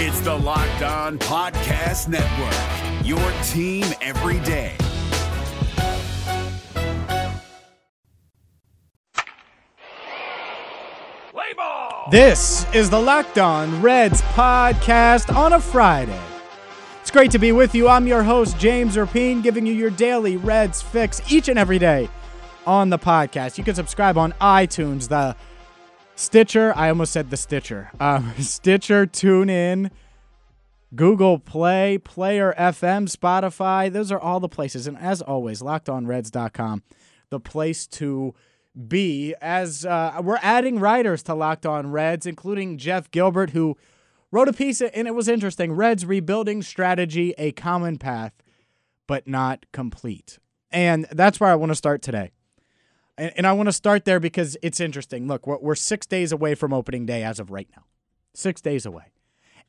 It's 0.00 0.20
the 0.20 0.32
Locked 0.32 0.82
On 0.82 1.18
Podcast 1.18 2.06
Network, 2.06 3.04
your 3.04 3.18
team 3.42 3.84
every 4.00 4.38
day. 4.46 4.76
This 12.12 12.64
is 12.72 12.88
the 12.88 13.00
Locked 13.00 13.38
On 13.38 13.82
Reds 13.82 14.22
podcast 14.22 15.34
on 15.34 15.54
a 15.54 15.60
Friday. 15.60 16.20
It's 17.00 17.10
great 17.10 17.32
to 17.32 17.40
be 17.40 17.50
with 17.50 17.74
you. 17.74 17.88
I'm 17.88 18.06
your 18.06 18.22
host, 18.22 18.56
James 18.56 18.94
Rapien, 18.94 19.42
giving 19.42 19.66
you 19.66 19.72
your 19.74 19.90
daily 19.90 20.36
Reds 20.36 20.80
fix 20.80 21.20
each 21.32 21.48
and 21.48 21.58
every 21.58 21.80
day 21.80 22.08
on 22.68 22.90
the 22.90 23.00
podcast. 23.00 23.58
You 23.58 23.64
can 23.64 23.74
subscribe 23.74 24.16
on 24.16 24.30
iTunes, 24.40 25.08
the 25.08 25.34
Stitcher. 26.18 26.72
I 26.74 26.88
almost 26.88 27.12
said 27.12 27.30
the 27.30 27.36
Stitcher. 27.36 27.92
Um, 28.00 28.34
Stitcher, 28.40 29.06
TuneIn, 29.06 29.92
Google 30.92 31.38
Play, 31.38 31.96
Player 31.96 32.52
FM, 32.58 33.08
Spotify. 33.08 33.90
Those 33.90 34.10
are 34.10 34.18
all 34.18 34.40
the 34.40 34.48
places. 34.48 34.88
And 34.88 34.98
as 34.98 35.22
always, 35.22 35.62
lockedonreds.com, 35.62 36.82
the 37.30 37.38
place 37.38 37.86
to 37.86 38.34
be 38.88 39.36
as 39.40 39.86
uh, 39.86 40.20
we're 40.20 40.40
adding 40.42 40.80
writers 40.80 41.22
to 41.22 41.34
Locked 41.34 41.66
On 41.66 41.92
Reds, 41.92 42.26
including 42.26 42.78
Jeff 42.78 43.08
Gilbert, 43.12 43.50
who 43.50 43.76
wrote 44.32 44.48
a 44.48 44.52
piece, 44.52 44.80
and 44.80 45.06
it 45.06 45.14
was 45.14 45.28
interesting 45.28 45.72
Reds 45.72 46.04
rebuilding 46.04 46.62
strategy, 46.62 47.32
a 47.38 47.52
common 47.52 47.96
path, 47.96 48.32
but 49.06 49.28
not 49.28 49.66
complete. 49.72 50.40
And 50.72 51.06
that's 51.12 51.38
where 51.38 51.50
I 51.50 51.54
want 51.54 51.70
to 51.70 51.76
start 51.76 52.02
today. 52.02 52.32
And, 53.18 53.32
and 53.36 53.46
I 53.46 53.52
want 53.52 53.68
to 53.68 53.72
start 53.72 54.04
there 54.04 54.20
because 54.20 54.56
it's 54.62 54.80
interesting. 54.80 55.26
Look, 55.26 55.46
we're, 55.46 55.58
we're 55.58 55.74
six 55.74 56.06
days 56.06 56.32
away 56.32 56.54
from 56.54 56.72
opening 56.72 57.04
day 57.04 57.22
as 57.22 57.38
of 57.38 57.50
right 57.50 57.68
now. 57.76 57.84
Six 58.34 58.60
days 58.60 58.86
away. 58.86 59.12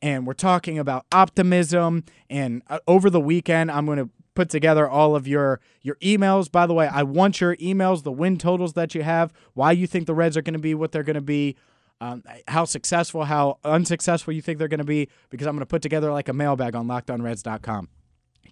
And 0.02 0.26
we're 0.26 0.34
talking 0.34 0.80
about 0.80 1.06
optimism. 1.12 2.06
And 2.30 2.62
uh, 2.70 2.80
over 2.88 3.10
the 3.10 3.20
weekend, 3.20 3.72
I'm 3.72 3.86
going 3.86 3.98
to 3.98 4.10
put 4.36 4.50
together 4.50 4.88
all 4.88 5.16
of 5.16 5.28
your 5.28 5.60
your 5.82 5.96
emails. 5.96 6.50
By 6.50 6.66
the 6.66 6.74
way, 6.74 6.88
I 6.88 7.04
want 7.04 7.42
your 7.42 7.58
emails, 7.58 8.04
the 8.04 8.12
win 8.12 8.38
totals 8.38 8.74
that 8.74 8.96
you 8.96 9.04
have, 9.04 9.34
why 9.54 9.74
you 9.74 9.88
think 9.88 10.08
the 10.08 10.14
Reds 10.14 10.38
are 10.38 10.42
going 10.42 10.54
to 10.54 10.60
be 10.60 10.74
what 10.74 10.94
they're 10.94 11.04
going 11.04 11.16
to 11.16 11.22
be, 11.22 11.58
um, 12.00 12.24
how 12.48 12.64
successful, 12.64 13.26
how 13.26 13.58
unsuccessful 13.66 14.34
you 14.34 14.42
think 14.42 14.58
they're 14.58 14.70
going 14.70 14.78
to 14.78 14.86
be, 14.86 15.10
because 15.30 15.46
I'm 15.46 15.56
going 15.56 15.62
to 15.62 15.66
put 15.66 15.82
together 15.82 16.14
like 16.14 16.30
a 16.30 16.34
mailbag 16.34 16.74
on 16.74 16.88
lockedonreds.com. 16.88 17.90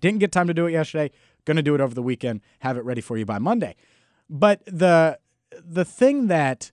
Didn't 0.02 0.20
get 0.20 0.34
time 0.34 0.48
to 0.48 0.54
do 0.54 0.66
it 0.66 0.72
yesterday. 0.72 1.12
Going 1.46 1.56
to 1.56 1.64
do 1.64 1.74
it 1.74 1.80
over 1.80 1.96
the 1.96 2.04
weekend. 2.04 2.42
Have 2.60 2.76
it 2.76 2.84
ready 2.84 3.00
for 3.00 3.18
you 3.18 3.26
by 3.26 3.40
Monday. 3.40 3.76
But 4.30 4.66
the 4.66 5.20
the 5.52 5.86
thing 5.86 6.28
that 6.28 6.72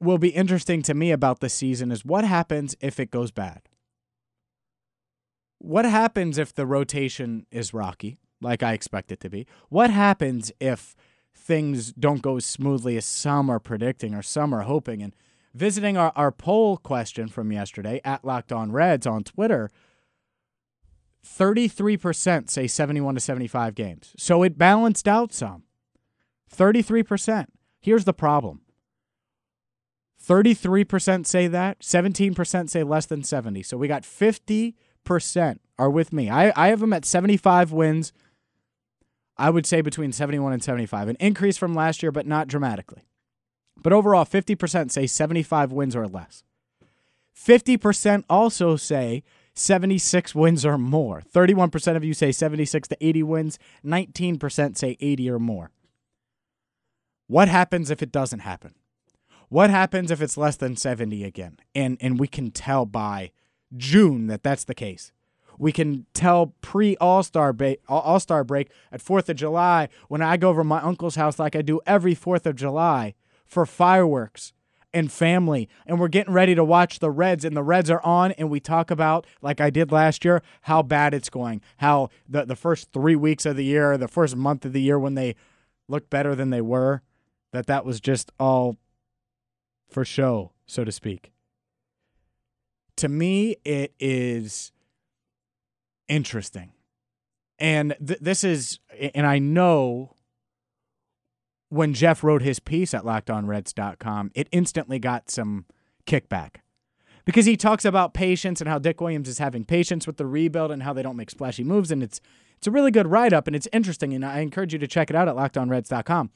will 0.00 0.18
be 0.18 0.28
interesting 0.28 0.82
to 0.82 0.94
me 0.94 1.10
about 1.10 1.40
this 1.40 1.54
season 1.54 1.90
is 1.90 2.04
what 2.04 2.24
happens 2.24 2.76
if 2.80 3.00
it 3.00 3.10
goes 3.10 3.30
bad. 3.30 3.62
What 5.58 5.86
happens 5.86 6.36
if 6.36 6.54
the 6.54 6.66
rotation 6.66 7.46
is 7.50 7.72
rocky? 7.72 8.18
like 8.40 8.62
I 8.62 8.72
expect 8.72 9.12
it 9.12 9.20
to 9.20 9.30
be. 9.30 9.46
What 9.68 9.90
happens 9.90 10.52
if 10.60 10.94
things 11.34 11.92
don't 11.92 12.22
go 12.22 12.36
as 12.36 12.46
smoothly 12.46 12.96
as 12.96 13.04
some 13.04 13.50
are 13.50 13.60
predicting 13.60 14.14
or 14.14 14.22
some 14.22 14.54
are 14.54 14.62
hoping? 14.62 15.02
And 15.02 15.14
visiting 15.54 15.96
our, 15.96 16.12
our 16.16 16.32
poll 16.32 16.76
question 16.76 17.28
from 17.28 17.52
yesterday 17.52 18.00
at 18.04 18.24
Locked 18.24 18.52
On 18.52 18.72
Reds 18.72 19.06
on 19.06 19.24
Twitter, 19.24 19.70
33% 21.24 22.48
say 22.50 22.66
71 22.66 23.14
to 23.14 23.20
75 23.20 23.74
games. 23.74 24.12
So 24.16 24.42
it 24.42 24.58
balanced 24.58 25.08
out 25.08 25.32
some. 25.32 25.64
33%. 26.54 27.46
Here's 27.80 28.04
the 28.04 28.12
problem 28.12 28.60
33% 30.22 31.26
say 31.26 31.46
that, 31.46 31.80
17% 31.80 32.70
say 32.70 32.82
less 32.82 33.06
than 33.06 33.22
70. 33.22 33.62
So 33.62 33.76
we 33.76 33.86
got 33.86 34.02
50% 34.02 34.74
are 35.78 35.90
with 35.90 36.12
me. 36.12 36.28
I, 36.30 36.52
I 36.56 36.68
have 36.68 36.80
them 36.80 36.92
at 36.92 37.04
75 37.04 37.70
wins, 37.70 38.12
I 39.36 39.50
would 39.50 39.66
say 39.66 39.82
between 39.82 40.12
71 40.12 40.52
and 40.52 40.64
75, 40.64 41.08
an 41.08 41.16
increase 41.20 41.56
from 41.56 41.74
last 41.74 42.02
year, 42.02 42.10
but 42.10 42.26
not 42.26 42.48
dramatically. 42.48 43.02
But 43.76 43.92
overall, 43.92 44.24
50% 44.24 44.90
say 44.90 45.06
75 45.06 45.70
wins 45.70 45.94
or 45.94 46.08
less. 46.08 46.42
50% 47.36 48.24
also 48.30 48.76
say 48.76 49.22
76 49.54 50.34
wins 50.34 50.64
or 50.64 50.78
more. 50.78 51.22
31% 51.32 51.96
of 51.96 52.04
you 52.04 52.14
say 52.14 52.32
76 52.32 52.88
to 52.88 52.96
80 53.00 53.22
wins. 53.22 53.58
19% 53.84 54.76
say 54.76 54.96
80 55.00 55.30
or 55.30 55.38
more. 55.38 55.70
What 57.26 57.48
happens 57.48 57.90
if 57.90 58.02
it 58.02 58.12
doesn't 58.12 58.40
happen? 58.40 58.74
What 59.48 59.70
happens 59.70 60.10
if 60.10 60.20
it's 60.20 60.36
less 60.36 60.56
than 60.56 60.76
70 60.76 61.24
again? 61.24 61.58
And 61.74 61.96
and 62.00 62.18
we 62.18 62.28
can 62.28 62.50
tell 62.50 62.84
by 62.84 63.30
June 63.76 64.26
that 64.26 64.42
that's 64.42 64.64
the 64.64 64.74
case. 64.74 65.12
We 65.58 65.72
can 65.72 66.06
tell 66.12 66.54
pre 66.60 66.96
All 66.96 67.22
Star 67.22 67.52
ba- 67.52 67.78
All 67.88 68.20
Star 68.20 68.44
break 68.44 68.70
at 68.92 69.00
Fourth 69.00 69.28
of 69.28 69.36
July 69.36 69.88
when 70.08 70.22
I 70.22 70.36
go 70.36 70.50
over 70.50 70.64
my 70.64 70.80
uncle's 70.80 71.16
house 71.16 71.38
like 71.38 71.56
I 71.56 71.62
do 71.62 71.80
every 71.86 72.14
Fourth 72.14 72.46
of 72.46 72.56
July 72.56 73.14
for 73.46 73.64
fireworks 73.64 74.52
and 74.92 75.12
family, 75.12 75.68
and 75.84 76.00
we're 76.00 76.08
getting 76.08 76.32
ready 76.32 76.54
to 76.54 76.64
watch 76.64 77.00
the 77.00 77.10
Reds, 77.10 77.44
and 77.44 77.54
the 77.54 77.62
Reds 77.62 77.90
are 77.90 78.00
on, 78.02 78.32
and 78.32 78.48
we 78.48 78.60
talk 78.60 78.90
about 78.90 79.26
like 79.42 79.60
I 79.60 79.68
did 79.70 79.92
last 79.92 80.24
year 80.24 80.42
how 80.62 80.82
bad 80.82 81.12
it's 81.14 81.28
going, 81.30 81.60
how 81.78 82.08
the 82.28 82.44
the 82.44 82.56
first 82.56 82.92
three 82.92 83.16
weeks 83.16 83.46
of 83.46 83.56
the 83.56 83.64
year, 83.64 83.96
the 83.98 84.08
first 84.08 84.36
month 84.36 84.64
of 84.64 84.72
the 84.72 84.82
year 84.82 84.98
when 84.98 85.14
they 85.14 85.34
looked 85.88 86.10
better 86.10 86.34
than 86.34 86.50
they 86.50 86.60
were, 86.60 87.02
that 87.56 87.66
that 87.66 87.86
was 87.86 88.00
just 88.00 88.30
all 88.38 88.76
for 89.88 90.04
show, 90.04 90.52
so 90.66 90.84
to 90.84 90.92
speak. 90.92 91.32
To 92.96 93.08
me, 93.08 93.56
it 93.64 93.94
is 93.98 94.72
interesting. 96.06 96.72
And 97.58 97.96
th- 98.06 98.20
this 98.20 98.44
is, 98.44 98.78
and 99.14 99.26
I 99.26 99.38
know 99.38 100.16
when 101.70 101.94
Jeff 101.94 102.22
wrote 102.22 102.42
his 102.42 102.60
piece 102.60 102.92
at 102.92 103.04
lockedonreds.com, 103.04 104.32
it 104.34 104.48
instantly 104.52 104.98
got 104.98 105.30
some 105.30 105.64
kickback 106.06 106.56
because 107.24 107.46
he 107.46 107.56
talks 107.56 107.86
about 107.86 108.12
patience 108.12 108.60
and 108.60 108.68
how 108.68 108.78
Dick 108.78 109.00
Williams 109.00 109.30
is 109.30 109.38
having 109.38 109.64
patience 109.64 110.06
with 110.06 110.18
the 110.18 110.26
rebuild 110.26 110.70
and 110.70 110.82
how 110.82 110.92
they 110.92 111.02
don't 111.02 111.16
make 111.16 111.30
splashy 111.30 111.64
moves. 111.64 111.90
And 111.90 112.02
it's, 112.02 112.20
it's 112.58 112.66
a 112.66 112.70
really 112.70 112.90
good 112.90 113.06
write 113.06 113.32
up 113.32 113.46
and 113.46 113.56
it's 113.56 113.68
interesting. 113.72 114.12
And 114.12 114.26
I 114.26 114.40
encourage 114.40 114.74
you 114.74 114.78
to 114.78 114.86
check 114.86 115.08
it 115.08 115.16
out 115.16 115.26
at 115.26 115.34
lockedonreds.com. 115.36 116.30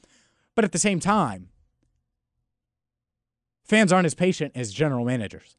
But 0.55 0.65
at 0.65 0.71
the 0.71 0.79
same 0.79 0.99
time, 0.99 1.49
fans 3.63 3.91
aren't 3.93 4.05
as 4.05 4.15
patient 4.15 4.51
as 4.55 4.71
general 4.71 5.05
managers. 5.05 5.55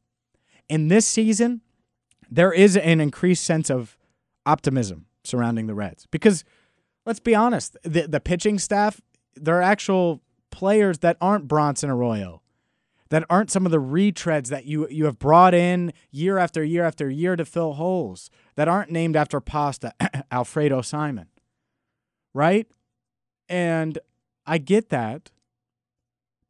In 0.68 0.88
this 0.88 1.06
season, 1.06 1.62
there 2.30 2.52
is 2.52 2.76
an 2.76 3.00
increased 3.00 3.44
sense 3.44 3.70
of 3.70 3.96
optimism 4.46 5.06
surrounding 5.24 5.66
the 5.66 5.74
Reds 5.74 6.06
because 6.10 6.44
let's 7.06 7.20
be 7.20 7.34
honest, 7.34 7.76
the 7.82 8.06
the 8.06 8.20
pitching 8.20 8.58
staff, 8.58 9.00
they're 9.34 9.62
actual 9.62 10.20
players 10.50 10.98
that 10.98 11.16
aren't 11.20 11.48
Bronson 11.48 11.90
Arroyo, 11.90 12.42
that 13.10 13.24
aren't 13.28 13.50
some 13.50 13.66
of 13.66 13.72
the 13.72 13.80
retreads 13.80 14.48
that 14.48 14.64
you 14.64 14.88
you 14.88 15.04
have 15.04 15.18
brought 15.18 15.54
in 15.54 15.92
year 16.10 16.38
after 16.38 16.64
year 16.64 16.84
after 16.84 17.10
year 17.10 17.36
to 17.36 17.44
fill 17.44 17.74
holes, 17.74 18.30
that 18.54 18.68
aren't 18.68 18.90
named 18.90 19.16
after 19.16 19.40
pasta, 19.40 19.92
Alfredo 20.32 20.82
Simon. 20.82 21.28
Right? 22.34 22.66
And 23.48 23.98
I 24.46 24.58
get 24.58 24.88
that, 24.90 25.30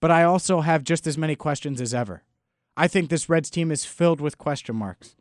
but 0.00 0.10
I 0.10 0.24
also 0.24 0.60
have 0.60 0.84
just 0.84 1.06
as 1.06 1.18
many 1.18 1.36
questions 1.36 1.80
as 1.80 1.94
ever. 1.94 2.22
I 2.76 2.88
think 2.88 3.10
this 3.10 3.28
Reds 3.28 3.50
team 3.50 3.70
is 3.70 3.84
filled 3.84 4.20
with 4.20 4.38
question 4.38 4.76
marks 4.76 5.14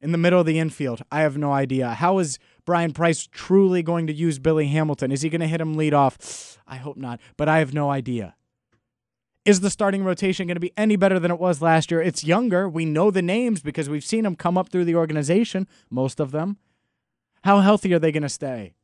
in 0.00 0.12
the 0.12 0.18
middle 0.18 0.40
of 0.40 0.46
the 0.46 0.58
infield. 0.58 1.02
I 1.12 1.20
have 1.20 1.36
no 1.36 1.52
idea. 1.52 1.90
How 1.94 2.18
is 2.18 2.38
Bryan 2.64 2.92
Price 2.92 3.28
truly 3.30 3.82
going 3.82 4.06
to 4.06 4.12
use 4.12 4.38
Billy 4.38 4.68
Hamilton? 4.68 5.12
Is 5.12 5.22
he 5.22 5.28
going 5.28 5.42
to 5.42 5.46
hit 5.46 5.60
him 5.60 5.74
lead 5.74 5.94
off? 5.94 6.58
I 6.66 6.76
hope 6.76 6.96
not, 6.96 7.20
but 7.36 7.48
I 7.48 7.58
have 7.58 7.74
no 7.74 7.90
idea. 7.90 8.34
Is 9.44 9.60
the 9.60 9.70
starting 9.70 10.04
rotation 10.04 10.46
going 10.46 10.56
to 10.56 10.60
be 10.60 10.72
any 10.76 10.96
better 10.96 11.18
than 11.18 11.30
it 11.30 11.38
was 11.38 11.62
last 11.62 11.90
year? 11.90 12.02
It's 12.02 12.24
younger. 12.24 12.68
We 12.68 12.84
know 12.84 13.10
the 13.10 13.22
names 13.22 13.62
because 13.62 13.88
we've 13.88 14.04
seen 14.04 14.24
them 14.24 14.36
come 14.36 14.58
up 14.58 14.68
through 14.68 14.84
the 14.84 14.94
organization, 14.94 15.66
most 15.90 16.20
of 16.20 16.30
them. 16.30 16.58
How 17.42 17.60
healthy 17.60 17.92
are 17.94 17.98
they 17.98 18.12
going 18.12 18.22
to 18.22 18.28
stay? 18.28 18.74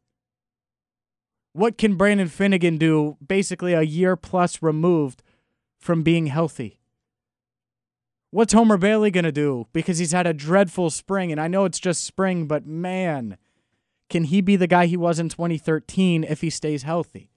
What 1.56 1.78
can 1.78 1.96
Brandon 1.96 2.28
Finnegan 2.28 2.76
do 2.76 3.16
basically 3.26 3.72
a 3.72 3.80
year 3.80 4.14
plus 4.14 4.60
removed 4.60 5.22
from 5.78 6.02
being 6.02 6.26
healthy? 6.26 6.80
What's 8.30 8.52
Homer 8.52 8.76
Bailey 8.76 9.10
going 9.10 9.24
to 9.24 9.32
do? 9.32 9.66
Because 9.72 9.96
he's 9.96 10.12
had 10.12 10.26
a 10.26 10.34
dreadful 10.34 10.90
spring, 10.90 11.32
and 11.32 11.40
I 11.40 11.48
know 11.48 11.64
it's 11.64 11.78
just 11.78 12.04
spring, 12.04 12.46
but 12.46 12.66
man, 12.66 13.38
can 14.10 14.24
he 14.24 14.42
be 14.42 14.56
the 14.56 14.66
guy 14.66 14.84
he 14.84 14.98
was 14.98 15.18
in 15.18 15.30
2013 15.30 16.24
if 16.24 16.42
he 16.42 16.50
stays 16.50 16.82
healthy? 16.82 17.30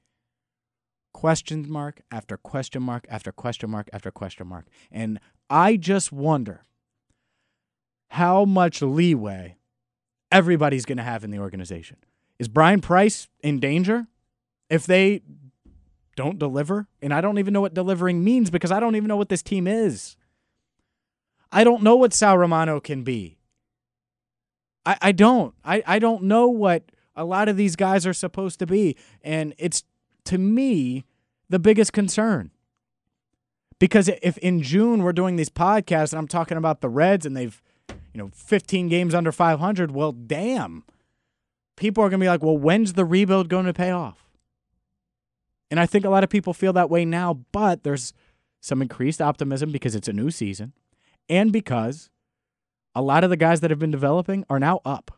Question 1.13 1.71
mark 1.71 2.01
after 2.12 2.36
question 2.36 2.83
mark 2.83 3.07
after 3.10 3.31
question 3.31 3.69
mark 3.69 3.89
after 3.94 4.12
question 4.12 4.48
mark. 4.48 4.66
And 4.92 5.21
I 5.50 5.77
just 5.77 6.12
wonder 6.12 6.66
how 8.10 8.44
much 8.44 8.81
leeway 8.81 9.56
everybody's 10.30 10.83
going 10.83 10.98
to 10.98 11.04
have 11.04 11.24
in 11.24 11.31
the 11.31 11.39
organization. 11.39 12.00
Is 12.40 12.48
Bryan 12.48 12.82
Price 12.82 13.28
in 13.44 13.60
danger 13.60 14.08
if 14.70 14.86
they 14.86 15.22
don't 16.16 16.40
deliver? 16.40 16.88
And 17.02 17.14
I 17.14 17.22
don't 17.22 17.38
even 17.38 17.54
know 17.54 17.62
what 17.62 17.74
delivering 17.74 18.24
means 18.24 18.50
because 18.50 18.72
I 18.72 18.80
don't 18.80 18.96
even 18.96 19.08
know 19.08 19.18
what 19.18 19.30
this 19.30 19.44
team 19.44 19.68
is. 19.68 20.16
I 21.52 21.64
don't 21.64 21.84
know 21.84 21.96
what 21.96 22.14
Sal 22.14 22.38
Romano 22.38 22.80
can 22.80 23.04
be. 23.04 23.38
I, 24.86 24.98
I 25.02 25.12
don't. 25.12 25.54
I, 25.64 25.84
I 25.86 26.00
don't 26.00 26.24
know 26.24 26.48
what 26.48 26.84
a 27.16 27.26
lot 27.26 27.50
of 27.50 27.58
these 27.58 27.76
guys 27.76 28.08
are 28.08 28.14
supposed 28.14 28.60
to 28.60 28.66
be. 28.66 28.96
And 29.24 29.54
it's, 29.58 29.84
to 30.26 30.38
me, 30.38 31.06
the 31.50 31.60
biggest 31.60 31.92
concern. 31.92 32.52
Because 33.80 34.10
if 34.22 34.38
in 34.40 34.62
June 34.62 35.04
we're 35.04 35.14
doing 35.14 35.36
these 35.36 35.50
podcasts 35.50 36.12
and 36.12 36.20
I'm 36.20 36.28
talking 36.28 36.58
about 36.58 36.82
the 36.82 36.90
Reds 36.90 37.26
and 37.26 37.36
they've, 37.36 37.62
you 38.14 38.18
know, 38.18 38.30
15 38.34 38.88
games 38.90 39.16
under 39.16 39.32
500, 39.32 39.92
well, 39.92 40.12
damn. 40.12 40.84
People 41.80 42.04
are 42.04 42.10
going 42.10 42.20
to 42.20 42.24
be 42.26 42.28
like, 42.28 42.44
well, 42.44 42.58
when's 42.58 42.94
the 42.94 43.06
rebuild 43.06 43.48
going 43.48 43.66
to 43.66 43.74
pay 43.74 43.90
off? 43.90 44.26
And 45.72 45.80
I 45.80 45.86
think 45.86 46.04
a 46.04 46.10
lot 46.10 46.26
of 46.26 46.30
people 46.30 46.54
feel 46.54 46.74
that 46.74 46.90
way 46.90 47.06
now, 47.06 47.46
but 47.54 47.84
there's 47.84 48.12
some 48.60 48.81
increased 48.81 49.22
optimism 49.22 49.72
because 49.72 49.96
it's 49.96 50.10
a 50.10 50.14
new 50.14 50.30
season 50.30 50.74
and 51.30 51.54
because 51.54 52.10
a 52.94 53.02
lot 53.02 53.24
of 53.24 53.30
the 53.30 53.38
guys 53.38 53.62
that 53.62 53.70
have 53.70 53.80
been 53.80 53.92
developing 53.92 54.44
are 54.50 54.60
now 54.60 54.81
up 54.84 55.12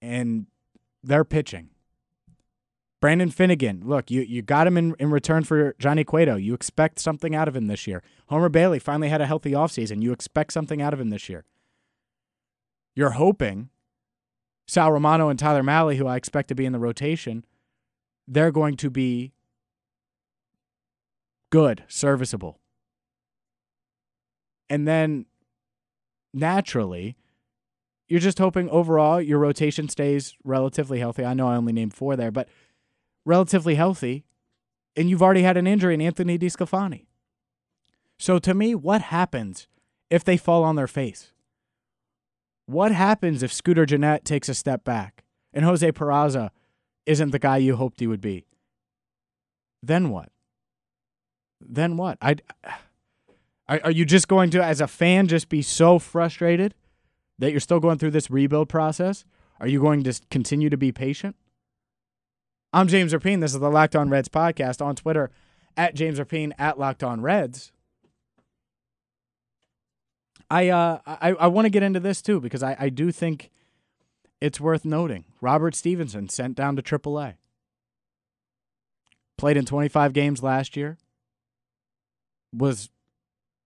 and 0.00 0.46
they're 1.02 1.24
pitching. 1.24 1.70
Brandon 3.00 3.30
Finnegan, 3.30 3.82
look, 3.84 4.12
you, 4.12 4.20
you 4.20 4.40
got 4.40 4.68
him 4.68 4.76
in, 4.76 4.94
in 5.00 5.10
return 5.10 5.42
for 5.42 5.74
Johnny 5.80 6.04
Cueto. 6.04 6.36
You 6.36 6.54
expect 6.54 7.00
something 7.00 7.34
out 7.34 7.48
of 7.48 7.56
him 7.56 7.66
this 7.66 7.88
year. 7.88 8.04
Homer 8.28 8.48
Bailey 8.48 8.78
finally 8.78 9.08
had 9.08 9.20
a 9.20 9.26
healthy 9.26 9.50
offseason. 9.50 10.00
You 10.00 10.12
expect 10.12 10.52
something 10.52 10.80
out 10.80 10.92
of 10.92 11.00
him 11.00 11.10
this 11.10 11.28
year. 11.28 11.44
You're 12.94 13.10
hoping 13.10 13.70
Sal 14.68 14.92
Romano 14.92 15.30
and 15.30 15.38
Tyler 15.38 15.62
Mahle, 15.62 15.96
who 15.96 16.06
I 16.06 16.16
expect 16.16 16.48
to 16.48 16.54
be 16.54 16.66
in 16.66 16.74
the 16.74 16.78
rotation, 16.78 17.44
they're 18.28 18.52
going 18.52 18.76
to 18.76 18.90
be 18.90 19.32
good, 21.50 21.82
serviceable. 21.88 22.60
And 24.68 24.86
then 24.86 25.24
naturally, 26.34 27.16
you're 28.08 28.20
just 28.20 28.38
hoping 28.38 28.68
overall 28.68 29.22
your 29.22 29.38
rotation 29.38 29.88
stays 29.88 30.34
relatively 30.44 30.98
healthy. 30.98 31.24
I 31.24 31.32
know 31.32 31.48
I 31.48 31.56
only 31.56 31.72
named 31.72 31.94
four 31.94 32.14
there, 32.14 32.30
but 32.30 32.48
relatively 33.24 33.74
healthy. 33.74 34.26
And 34.94 35.08
you've 35.08 35.22
already 35.22 35.42
had 35.42 35.56
an 35.56 35.66
injury 35.66 35.94
in 35.94 36.02
Anthony 36.02 36.38
DeSclafani. 36.38 37.06
So 38.18 38.38
to 38.40 38.52
me, 38.52 38.74
what 38.74 39.00
happens 39.00 39.66
if 40.10 40.24
they 40.24 40.36
fall 40.36 40.62
on 40.62 40.76
their 40.76 40.86
face? 40.86 41.32
What 42.68 42.92
happens 42.92 43.42
if 43.42 43.50
Scooter 43.50 43.86
Gennett 43.86 44.26
takes 44.26 44.46
a 44.46 44.54
step 44.54 44.84
back 44.84 45.24
and 45.54 45.64
Jose 45.64 45.90
Peraza 45.92 46.50
isn't 47.06 47.30
the 47.30 47.38
guy 47.38 47.56
you 47.56 47.76
hoped 47.76 47.98
he 47.98 48.06
would 48.06 48.20
be? 48.20 48.44
Then 49.82 50.10
what? 50.10 50.28
Then 51.62 51.96
what? 51.96 52.18
I 52.20 52.36
are 53.70 53.90
you 53.90 54.04
just 54.04 54.28
going 54.28 54.50
to, 54.50 54.62
as 54.62 54.82
a 54.82 54.86
fan, 54.86 55.28
just 55.28 55.48
be 55.48 55.62
so 55.62 55.98
frustrated 55.98 56.74
that 57.38 57.52
you're 57.52 57.60
still 57.60 57.80
going 57.80 57.96
through 57.96 58.10
this 58.10 58.30
rebuild 58.30 58.68
process? 58.68 59.24
Are 59.60 59.66
you 59.66 59.80
going 59.80 60.02
to 60.02 60.20
continue 60.30 60.68
to 60.68 60.76
be 60.76 60.92
patient? 60.92 61.36
I'm 62.74 62.86
James 62.86 63.14
Rapien. 63.14 63.40
This 63.40 63.54
is 63.54 63.60
the 63.60 63.70
Locked 63.70 63.96
On 63.96 64.10
Reds 64.10 64.28
podcast 64.28 64.84
on 64.84 64.94
Twitter 64.94 65.30
at 65.74 65.94
James 65.94 66.18
Rapien 66.18 66.52
at 66.58 66.78
Locked 66.78 67.02
On 67.02 67.22
Reds. 67.22 67.72
I 70.50 70.68
uh 70.68 70.98
I, 71.06 71.30
I 71.32 71.46
want 71.48 71.66
to 71.66 71.70
get 71.70 71.82
into 71.82 72.00
this 72.00 72.22
too 72.22 72.40
because 72.40 72.62
I, 72.62 72.76
I 72.78 72.88
do 72.88 73.12
think 73.12 73.50
it's 74.40 74.60
worth 74.60 74.84
noting. 74.84 75.24
Robert 75.40 75.74
Stephenson 75.74 76.28
sent 76.28 76.54
down 76.56 76.76
to 76.76 76.82
AAA. 76.82 77.34
Played 79.36 79.56
in 79.56 79.64
25 79.64 80.12
games 80.12 80.42
last 80.42 80.76
year. 80.76 80.98
Was 82.52 82.90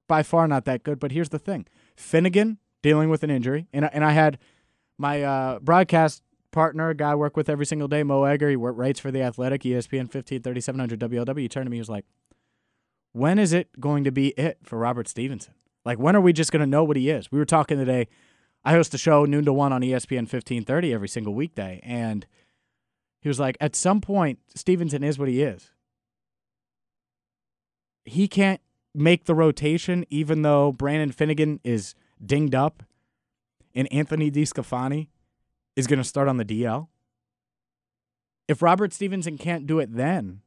by 0.09 0.23
far 0.23 0.49
not 0.49 0.65
that 0.65 0.83
good, 0.83 0.99
but 0.99 1.13
here's 1.13 1.29
the 1.29 1.39
thing. 1.39 1.67
Finnegan 1.97 2.59
dealing 2.83 3.09
with 3.09 3.23
an 3.23 3.31
injury, 3.31 3.69
and 3.73 3.89
and 3.93 4.05
I 4.05 4.13
had 4.13 4.39
my 4.99 5.23
uh, 5.23 5.59
broadcast 5.61 6.23
partner, 6.51 6.91
a 6.91 6.95
guy 6.95 7.13
I 7.13 7.15
work 7.15 7.37
with 7.37 7.49
every 7.49 7.65
single 7.65 7.89
day, 7.89 8.03
Mo 8.03 8.25
Egger. 8.25 8.51
He 8.51 8.57
writes 8.57 9.01
for 9.01 9.11
the 9.11 9.23
Athletic, 9.23 9.63
ESPN 9.63 10.13
153700 10.13 11.01
WLW. 11.01 11.41
He 11.41 11.49
turned 11.49 11.67
to 11.67 11.71
me, 11.71 11.77
he 11.77 11.81
was 11.81 11.89
like, 11.89 12.05
"When 13.13 13.39
is 13.39 13.53
it 13.53 13.81
going 13.81 14.05
to 14.05 14.13
be 14.13 14.29
it 14.31 14.59
for 14.63 14.79
Robert 14.79 15.09
Stephenson? 15.09 15.55
Like, 15.85 15.99
when 15.99 16.15
are 16.15 16.21
we 16.21 16.33
just 16.33 16.53
going 16.53 16.61
to 16.61 16.67
know 16.67 16.85
what 16.85 16.97
he 16.97 17.11
is?" 17.11 17.31
We 17.31 17.39
were 17.39 17.45
talking 17.45 17.79
today. 17.79 18.09
I 18.65 18.73
host 18.73 18.95
a 18.95 18.99
show 18.99 19.25
noon 19.25 19.45
to 19.47 19.53
one 19.53 19.73
on 19.73 19.83
ESPN 19.83 20.29
1530 20.29 20.93
every 20.93 21.09
single 21.09 21.35
weekday, 21.35 21.81
and 21.83 22.27
he 23.21 23.29
was 23.29 23.41
like, 23.41 23.57
"At 23.61 23.75
some 23.75 24.01
point, 24.01 24.39
Stephenson 24.55 25.03
is 25.03 25.19
what 25.19 25.29
he 25.29 25.43
is. 25.43 25.71
He 28.05 28.29
can't 28.29 28.61
make 28.95 29.25
the 29.25 29.35
rotation, 29.35 30.05
even 30.11 30.43
though 30.43 30.73
Brandon 30.73 31.13
Finnegan 31.13 31.61
is 31.65 31.95
dinged 32.25 32.55
up 32.55 32.83
and 33.75 33.91
Anthony 33.93 34.31
DeSclafani 34.31 35.09
is 35.77 35.87
going 35.87 35.99
to 35.99 36.05
start 36.05 36.29
on 36.29 36.37
the 36.37 36.45
DL? 36.45 36.89
If 38.49 38.61
Robert 38.61 38.93
Stephenson 38.93 39.39
can't 39.39 39.67
do 39.67 39.79
it 39.79 39.95
then, 39.95 40.43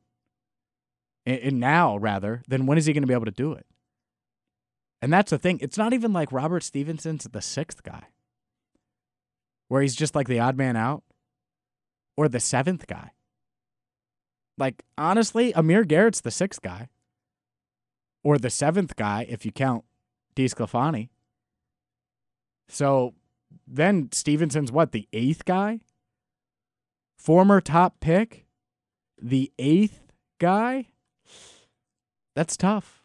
and 1.25 1.59
now 1.59 1.97
rather, 1.97 2.43
then 2.47 2.65
when 2.65 2.77
is 2.77 2.85
he 2.85 2.93
going 2.93 3.01
to 3.03 3.07
be 3.07 3.13
able 3.13 3.25
to 3.25 3.31
do 3.31 3.53
it? 3.53 3.65
And 5.01 5.11
that's 5.13 5.29
the 5.29 5.37
thing. 5.37 5.59
It's 5.61 5.77
not 5.77 5.93
even 5.93 6.13
like 6.13 6.31
Robert 6.31 6.63
Stephenson's 6.63 7.25
the 7.25 7.41
sixth 7.41 7.83
guy, 7.83 8.03
where 9.67 9.81
he's 9.81 9.95
just 9.95 10.15
like 10.15 10.27
the 10.27 10.39
odd 10.39 10.57
man 10.57 10.75
out, 10.75 11.03
or 12.17 12.27
the 12.27 12.39
seventh 12.39 12.87
guy. 12.87 13.11
Like, 14.57 14.83
honestly, 14.97 15.51
Amir 15.53 15.83
Garrett's 15.83 16.21
the 16.21 16.31
sixth 16.31 16.61
guy, 16.61 16.89
or 18.23 18.37
the 18.37 18.49
seventh 18.49 18.95
guy 18.95 19.25
if 19.29 19.45
you 19.45 19.51
count 19.51 19.83
DeSclafani. 20.35 21.09
So 22.67 23.13
then 23.67 24.09
Stephenson's 24.11 24.71
what, 24.71 24.91
the 24.91 25.07
eighth 25.13 25.45
guy? 25.45 25.81
Former 27.17 27.61
top 27.61 27.99
pick? 27.99 28.45
The 29.21 29.51
eighth 29.59 30.11
guy? 30.39 30.87
That's 32.35 32.57
tough. 32.57 33.04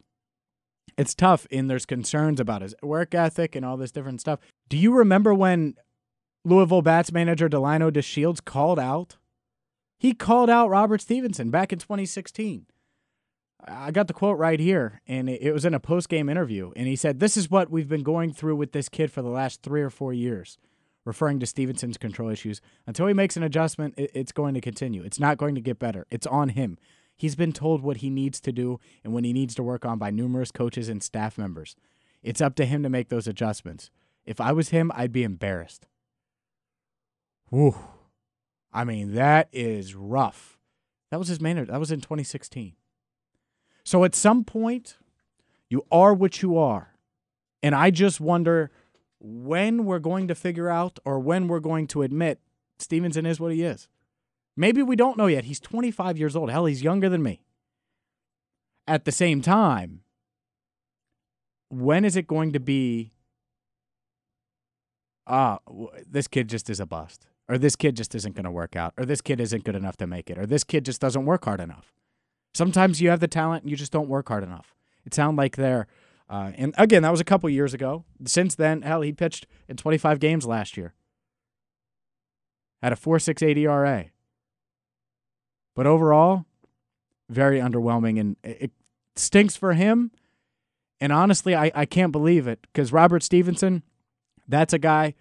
It's 1.00 1.14
tough, 1.14 1.46
and 1.50 1.70
there's 1.70 1.86
concerns 1.86 2.40
about 2.40 2.60
his 2.60 2.74
work 2.82 3.14
ethic 3.14 3.56
and 3.56 3.64
all 3.64 3.78
this 3.78 3.90
different 3.90 4.20
stuff. 4.20 4.38
Do 4.68 4.76
you 4.76 4.92
remember 4.92 5.32
when 5.32 5.76
Louisville 6.44 6.82
Bats 6.82 7.10
manager 7.10 7.48
Delino 7.48 7.90
DeShields 7.90 8.44
called 8.44 8.78
out? 8.78 9.16
He 9.98 10.12
called 10.12 10.50
out 10.50 10.68
Robert 10.68 11.00
Stephenson 11.00 11.50
back 11.50 11.72
in 11.72 11.78
2016. 11.78 12.66
I 13.66 13.90
got 13.92 14.08
the 14.08 14.12
quote 14.12 14.36
right 14.36 14.60
here, 14.60 15.00
and 15.06 15.30
it 15.30 15.54
was 15.54 15.64
in 15.64 15.72
a 15.72 15.80
post 15.80 16.10
game 16.10 16.28
interview. 16.28 16.70
And 16.76 16.86
he 16.86 16.96
said, 16.96 17.18
This 17.18 17.34
is 17.34 17.50
what 17.50 17.70
we've 17.70 17.88
been 17.88 18.02
going 18.02 18.34
through 18.34 18.56
with 18.56 18.72
this 18.72 18.90
kid 18.90 19.10
for 19.10 19.22
the 19.22 19.30
last 19.30 19.62
three 19.62 19.80
or 19.80 19.90
four 19.90 20.12
years, 20.12 20.58
referring 21.06 21.40
to 21.40 21.46
Stephenson's 21.46 21.96
control 21.96 22.28
issues. 22.28 22.60
Until 22.86 23.06
he 23.06 23.14
makes 23.14 23.38
an 23.38 23.42
adjustment, 23.42 23.94
it's 23.96 24.32
going 24.32 24.52
to 24.52 24.60
continue. 24.60 25.02
It's 25.02 25.20
not 25.20 25.38
going 25.38 25.54
to 25.54 25.62
get 25.62 25.78
better. 25.78 26.06
It's 26.10 26.26
on 26.26 26.50
him. 26.50 26.76
He's 27.20 27.36
been 27.36 27.52
told 27.52 27.82
what 27.82 27.98
he 27.98 28.08
needs 28.08 28.40
to 28.40 28.50
do 28.50 28.80
and 29.04 29.12
what 29.12 29.26
he 29.26 29.34
needs 29.34 29.54
to 29.56 29.62
work 29.62 29.84
on 29.84 29.98
by 29.98 30.10
numerous 30.10 30.50
coaches 30.50 30.88
and 30.88 31.02
staff 31.02 31.36
members. 31.36 31.76
It's 32.22 32.40
up 32.40 32.54
to 32.54 32.64
him 32.64 32.82
to 32.82 32.88
make 32.88 33.10
those 33.10 33.26
adjustments. 33.28 33.90
If 34.24 34.40
I 34.40 34.52
was 34.52 34.70
him, 34.70 34.90
I'd 34.94 35.12
be 35.12 35.22
embarrassed. 35.22 35.86
Whew. 37.50 37.76
I 38.72 38.84
mean, 38.84 39.12
that 39.16 39.50
is 39.52 39.94
rough. 39.94 40.58
That 41.10 41.18
was 41.18 41.28
his 41.28 41.42
manager. 41.42 41.70
That 41.70 41.78
was 41.78 41.92
in 41.92 42.00
2016. 42.00 42.72
So 43.84 44.02
at 44.04 44.14
some 44.14 44.42
point, 44.42 44.96
you 45.68 45.84
are 45.92 46.14
what 46.14 46.40
you 46.40 46.56
are. 46.56 46.94
And 47.62 47.74
I 47.74 47.90
just 47.90 48.18
wonder 48.18 48.70
when 49.18 49.84
we're 49.84 49.98
going 49.98 50.26
to 50.28 50.34
figure 50.34 50.70
out 50.70 50.98
or 51.04 51.18
when 51.18 51.48
we're 51.48 51.60
going 51.60 51.86
to 51.88 52.00
admit 52.00 52.40
Stephenson 52.78 53.26
is 53.26 53.38
what 53.38 53.52
he 53.52 53.62
is. 53.62 53.88
Maybe 54.56 54.82
we 54.82 54.96
don't 54.96 55.16
know 55.16 55.26
yet. 55.26 55.44
He's 55.44 55.60
25 55.60 56.18
years 56.18 56.36
old. 56.36 56.50
Hell, 56.50 56.66
he's 56.66 56.82
younger 56.82 57.08
than 57.08 57.22
me. 57.22 57.42
At 58.86 59.04
the 59.04 59.12
same 59.12 59.40
time, 59.40 60.02
when 61.68 62.04
is 62.04 62.16
it 62.16 62.26
going 62.26 62.52
to 62.52 62.60
be 62.60 63.12
ah, 65.30 65.58
this 66.08 66.28
kid 66.28 66.48
just 66.48 66.68
is 66.68 66.80
a 66.80 66.86
bust, 66.86 67.26
or 67.48 67.56
this 67.56 67.76
kid 67.76 67.96
just 67.96 68.14
isn't 68.14 68.34
going 68.34 68.44
to 68.44 68.50
work 68.50 68.76
out, 68.76 68.92
or 68.98 69.04
this 69.04 69.20
kid 69.20 69.40
isn't 69.40 69.64
good 69.64 69.76
enough 69.76 69.96
to 69.98 70.06
make 70.06 70.28
it, 70.28 70.38
or 70.38 70.44
this 70.44 70.64
kid 70.64 70.84
just 70.84 71.00
doesn't 71.00 71.24
work 71.24 71.44
hard 71.44 71.60
enough? 71.60 71.94
Sometimes 72.52 73.00
you 73.00 73.10
have 73.10 73.20
the 73.20 73.28
talent 73.28 73.62
and 73.62 73.70
you 73.70 73.76
just 73.76 73.92
don't 73.92 74.08
work 74.08 74.28
hard 74.28 74.42
enough. 74.42 74.74
It 75.06 75.14
sounds 75.14 75.38
like 75.38 75.56
they're, 75.56 75.86
uh, 76.28 76.52
and 76.56 76.74
again, 76.76 77.02
that 77.02 77.10
was 77.10 77.20
a 77.20 77.24
couple 77.24 77.48
years 77.48 77.72
ago. 77.72 78.04
Since 78.26 78.56
then, 78.56 78.82
hell, 78.82 79.02
he 79.02 79.12
pitched 79.12 79.46
in 79.68 79.76
25 79.76 80.18
games 80.18 80.46
last 80.46 80.76
year. 80.76 80.94
Had 82.82 82.92
a 82.92 82.96
4.68 82.96 83.56
ERA. 83.56 84.06
But 85.74 85.86
overall, 85.86 86.46
very 87.28 87.60
underwhelming, 87.60 88.20
and 88.20 88.36
it 88.42 88.72
stinks 89.16 89.56
for 89.56 89.74
him. 89.74 90.10
And 91.00 91.12
honestly, 91.12 91.54
I, 91.54 91.70
I 91.74 91.86
can't 91.86 92.12
believe 92.12 92.46
it 92.46 92.60
because 92.62 92.92
Robert 92.92 93.22
Stephenson, 93.22 93.82
that's 94.46 94.72
a 94.72 94.78
guy 94.78 95.14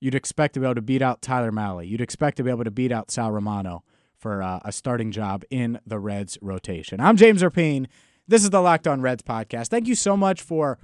you'd 0.00 0.14
expect 0.14 0.54
to 0.54 0.60
be 0.60 0.66
able 0.66 0.74
to 0.74 0.82
beat 0.82 1.02
out 1.02 1.22
Tyler 1.22 1.52
Mahle. 1.52 1.86
You'd 1.86 2.00
expect 2.00 2.38
to 2.38 2.42
be 2.42 2.50
able 2.50 2.64
to 2.64 2.70
beat 2.70 2.90
out 2.90 3.10
Sal 3.10 3.30
Romano 3.30 3.84
for 4.16 4.42
uh, 4.42 4.60
a 4.64 4.72
starting 4.72 5.12
job 5.12 5.44
in 5.50 5.78
the 5.86 5.98
Reds 5.98 6.38
rotation. 6.42 7.00
I'm 7.00 7.16
James 7.16 7.42
Rapien. 7.42 7.86
This 8.26 8.42
is 8.42 8.50
the 8.50 8.60
Locked 8.60 8.88
On 8.88 9.00
Reds 9.00 9.22
podcast. 9.22 9.68
Thank 9.68 9.86
you 9.86 9.94
so 9.94 10.16
much 10.16 10.40
for 10.42 10.78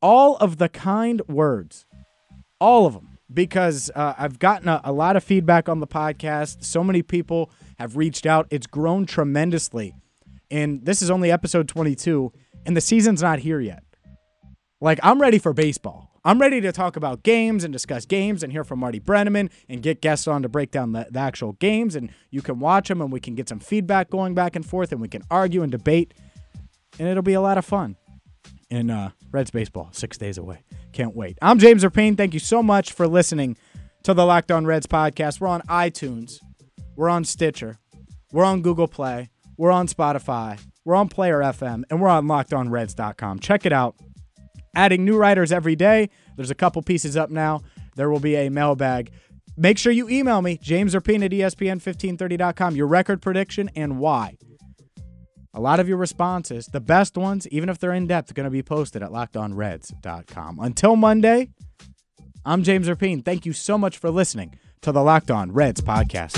all 0.00 0.36
of 0.36 0.58
the 0.58 0.68
kind 0.68 1.20
words, 1.28 1.84
all 2.60 2.86
of 2.86 2.94
them 2.94 3.12
because 3.32 3.90
uh, 3.94 4.14
I've 4.18 4.38
gotten 4.38 4.68
a, 4.68 4.80
a 4.84 4.92
lot 4.92 5.16
of 5.16 5.24
feedback 5.24 5.68
on 5.68 5.80
the 5.80 5.86
podcast. 5.86 6.64
So 6.64 6.84
many 6.84 7.02
people 7.02 7.50
have 7.82 7.96
reached 7.96 8.26
out. 8.26 8.46
It's 8.50 8.66
grown 8.66 9.06
tremendously. 9.06 9.94
And 10.50 10.84
this 10.84 11.02
is 11.02 11.10
only 11.10 11.30
episode 11.30 11.68
22, 11.68 12.32
and 12.66 12.76
the 12.76 12.80
season's 12.80 13.22
not 13.22 13.38
here 13.38 13.60
yet. 13.60 13.82
Like, 14.80 14.98
I'm 15.02 15.20
ready 15.20 15.38
for 15.38 15.52
baseball. 15.52 16.10
I'm 16.24 16.40
ready 16.40 16.60
to 16.60 16.72
talk 16.72 16.96
about 16.96 17.22
games 17.22 17.64
and 17.64 17.72
discuss 17.72 18.06
games 18.06 18.42
and 18.42 18.52
hear 18.52 18.62
from 18.62 18.78
Marty 18.78 19.00
Brennaman 19.00 19.50
and 19.68 19.82
get 19.82 20.00
guests 20.00 20.28
on 20.28 20.42
to 20.42 20.48
break 20.48 20.70
down 20.70 20.92
the, 20.92 21.06
the 21.10 21.18
actual 21.18 21.54
games. 21.54 21.96
And 21.96 22.10
you 22.30 22.42
can 22.42 22.60
watch 22.60 22.88
them 22.88 23.00
and 23.00 23.10
we 23.10 23.18
can 23.18 23.34
get 23.34 23.48
some 23.48 23.58
feedback 23.58 24.10
going 24.10 24.34
back 24.34 24.54
and 24.54 24.64
forth 24.64 24.92
and 24.92 25.00
we 25.00 25.08
can 25.08 25.22
argue 25.30 25.62
and 25.62 25.72
debate. 25.72 26.14
And 26.98 27.08
it'll 27.08 27.24
be 27.24 27.32
a 27.32 27.40
lot 27.40 27.58
of 27.58 27.64
fun. 27.64 27.96
And 28.70 28.90
uh, 28.90 29.10
Reds 29.32 29.50
baseball, 29.50 29.88
six 29.92 30.16
days 30.16 30.38
away. 30.38 30.62
Can't 30.92 31.16
wait. 31.16 31.38
I'm 31.42 31.58
James 31.58 31.82
Rapien. 31.82 32.16
Thank 32.16 32.34
you 32.34 32.40
so 32.40 32.62
much 32.62 32.92
for 32.92 33.08
listening 33.08 33.56
to 34.04 34.14
the 34.14 34.24
Locked 34.24 34.52
On 34.52 34.64
Reds 34.64 34.86
podcast. 34.86 35.40
We're 35.40 35.48
on 35.48 35.62
iTunes, 35.62 36.38
we're 36.96 37.08
on 37.08 37.24
Stitcher, 37.24 37.78
we're 38.32 38.44
on 38.44 38.62
Google 38.62 38.88
Play, 38.88 39.30
we're 39.56 39.70
on 39.70 39.86
Spotify, 39.86 40.60
we're 40.84 40.94
on 40.94 41.08
Player 41.08 41.38
FM, 41.40 41.84
and 41.90 42.00
we're 42.00 42.08
on 42.08 42.26
LockedOnReds.com. 42.26 43.38
Check 43.38 43.66
it 43.66 43.72
out. 43.72 43.96
Adding 44.74 45.04
new 45.04 45.16
writers 45.16 45.52
every 45.52 45.76
day. 45.76 46.08
There's 46.36 46.50
a 46.50 46.54
couple 46.54 46.82
pieces 46.82 47.16
up 47.16 47.30
now. 47.30 47.62
There 47.94 48.10
will 48.10 48.20
be 48.20 48.36
a 48.36 48.48
mailbag. 48.48 49.12
Make 49.56 49.76
sure 49.76 49.92
you 49.92 50.08
email 50.08 50.40
me, 50.40 50.58
James 50.62 50.94
Rapien 50.94 51.24
at 51.24 51.30
ESPN1530.com, 51.30 52.74
your 52.74 52.86
record 52.86 53.20
prediction 53.20 53.70
and 53.76 53.98
why. 53.98 54.38
A 55.54 55.60
lot 55.60 55.78
of 55.78 55.88
your 55.88 55.98
responses, 55.98 56.66
the 56.66 56.80
best 56.80 57.18
ones, 57.18 57.46
even 57.48 57.68
if 57.68 57.78
they're 57.78 57.92
in 57.92 58.06
depth, 58.06 58.30
are 58.30 58.34
going 58.34 58.44
to 58.44 58.50
be 58.50 58.62
posted 58.62 59.02
at 59.02 59.10
lockedonreds.com. 59.10 60.58
Until 60.58 60.96
Monday, 60.96 61.50
I'm 62.46 62.62
James 62.62 62.88
Rapien. 62.88 63.22
Thank 63.22 63.44
you 63.44 63.52
so 63.52 63.76
much 63.76 63.98
for 63.98 64.10
listening 64.10 64.58
to 64.82 64.90
the 64.90 65.00
Locked 65.02 65.30
On 65.30 65.52
Reds 65.52 65.80
podcast. 65.80 66.36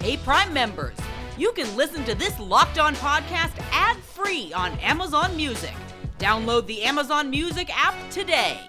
Hey, 0.00 0.16
Prime 0.18 0.52
members, 0.52 0.96
you 1.36 1.50
can 1.52 1.74
listen 1.76 2.04
to 2.04 2.14
this 2.14 2.38
Locked 2.38 2.78
On 2.78 2.94
podcast 2.94 3.58
ad 3.72 3.96
free 3.96 4.52
on 4.52 4.78
Amazon 4.78 5.36
Music. 5.36 5.74
Download 6.20 6.64
the 6.66 6.84
Amazon 6.84 7.28
Music 7.28 7.76
app 7.76 7.96
today. 8.10 8.60